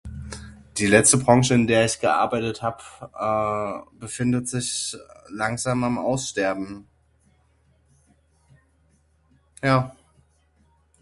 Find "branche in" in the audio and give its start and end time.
1.19-1.67